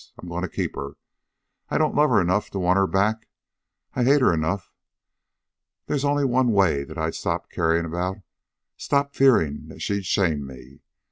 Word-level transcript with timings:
I'm 0.17 0.27
going 0.27 0.41
to 0.41 0.49
keep 0.49 0.75
her. 0.75 0.93
I 1.69 1.77
don't 1.77 1.93
love 1.93 2.09
her 2.09 2.19
enough 2.19 2.49
to 2.49 2.57
want 2.59 2.77
her 2.77 2.87
back, 2.87 3.27
I 3.93 4.03
hate 4.03 4.21
her 4.21 4.33
enough. 4.33 4.71
They's 5.85 6.03
only 6.03 6.25
one 6.25 6.51
way 6.51 6.83
that 6.83 6.97
I'd 6.97 7.13
stop 7.13 7.51
caring 7.51 7.85
about 7.85 8.17
stop 8.77 9.13
fearing 9.13 9.67
that 9.67 9.83
she'd 9.83 10.07
shame 10.07 10.47
me. 10.47 10.79